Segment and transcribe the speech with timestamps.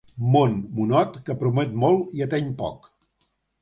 [0.35, 2.95] Món, monot, que promet molt i ateny poc.